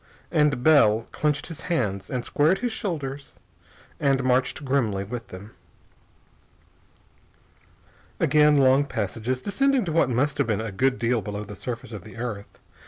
And 0.31 0.63
Bell 0.63 1.05
clenched 1.11 1.45
his 1.45 1.61
hands 1.69 2.09
and 2.09 2.25
squared 2.25 2.57
his 2.57 2.71
shoulders 2.71 3.35
and 3.99 4.23
marched 4.23 4.65
grimly 4.65 5.03
with 5.03 5.27
them. 5.27 5.51
Again 8.19 8.57
long 8.57 8.83
passages, 8.85 9.43
descending 9.43 9.85
to 9.85 9.91
what 9.91 10.09
must 10.09 10.39
have 10.39 10.47
been 10.47 10.59
a 10.59 10.71
good 10.71 10.97
deal 10.97 11.21
below 11.21 11.43
the 11.43 11.55
surface 11.55 11.91
of 11.91 12.03
the 12.03 12.17
earth. 12.17 12.57